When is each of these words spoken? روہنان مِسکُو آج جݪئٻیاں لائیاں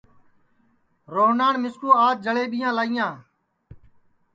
روہنان 1.13 1.55
مِسکُو 1.63 1.89
آج 2.05 2.15
جݪئٻیاں 2.23 2.71
لائیاں 2.77 3.13